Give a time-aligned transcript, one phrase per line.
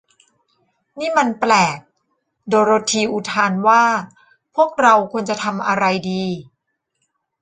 [0.99, 1.77] นี้มันแปลก
[2.47, 3.83] โดโรธีอุทานว่า
[4.55, 6.23] พวกเราควรจะทำอะไรดี